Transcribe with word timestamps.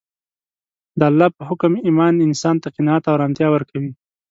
د 0.99 1.01
الله 1.09 1.29
په 1.37 1.41
حکم 1.49 1.73
ایمان 1.87 2.13
انسان 2.27 2.55
ته 2.63 2.67
قناعت 2.75 3.03
او 3.05 3.15
ارامتیا 3.17 3.47
ورکوي 3.51 3.91